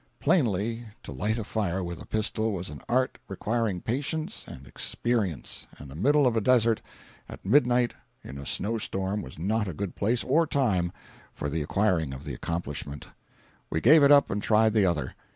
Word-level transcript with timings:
Plainly, 0.19 0.87
to 1.03 1.11
light 1.11 1.37
a 1.37 1.43
fire 1.43 1.83
with 1.83 2.01
a 2.01 2.07
pistol 2.07 2.51
was 2.53 2.69
an 2.71 2.81
art 2.89 3.19
requiring 3.27 3.81
practice 3.81 4.43
and 4.47 4.65
experience, 4.65 5.67
and 5.77 5.91
the 5.91 5.95
middle 5.95 6.25
of 6.25 6.35
a 6.35 6.41
desert 6.41 6.81
at 7.29 7.45
midnight 7.45 7.93
in 8.23 8.39
a 8.39 8.45
snow 8.47 8.79
storm 8.79 9.21
was 9.21 9.37
not 9.37 9.67
a 9.67 9.75
good 9.75 9.95
place 9.95 10.23
or 10.23 10.47
time 10.47 10.91
for 11.35 11.49
the 11.49 11.61
acquiring 11.61 12.13
of 12.15 12.23
the 12.23 12.33
accomplishment. 12.33 13.09
We 13.69 13.79
gave 13.79 14.01
it 14.01 14.11
up 14.11 14.31
and 14.31 14.41
tried 14.41 14.73
the 14.73 14.87
other. 14.87 15.13